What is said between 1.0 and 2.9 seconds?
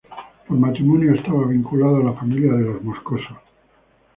estaba vinculado a la familia de los